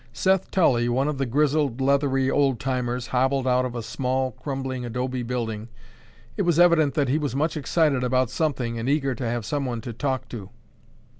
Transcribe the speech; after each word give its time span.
Seth 0.13 0.49
Tully, 0.49 0.89
one 0.89 1.07
of 1.07 1.19
the 1.19 1.27
grizzled, 1.27 1.79
leathery 1.79 2.31
old 2.31 2.59
timers, 2.59 3.05
hobbled 3.09 3.45
out 3.45 3.65
of 3.65 3.75
a 3.75 3.83
small, 3.83 4.31
crumbling 4.31 4.83
adobe 4.83 5.21
building. 5.21 5.67
It 6.35 6.41
was 6.41 6.59
evident 6.59 6.95
that 6.95 7.07
he 7.07 7.19
was 7.19 7.35
much 7.35 7.55
excited 7.55 8.03
about 8.03 8.31
something 8.31 8.79
and 8.79 8.89
eager 8.89 9.13
to 9.13 9.23
have 9.29 9.45
someone 9.45 9.79
to 9.81 9.93
talk 9.93 10.27
to. 10.29 10.49